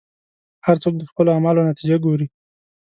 هر 0.65 0.75
څوک 0.83 0.93
د 0.97 1.03
خپلو 1.11 1.29
اعمالو 1.35 1.67
نتیجه 1.71 1.97
ګوري. 2.05 2.27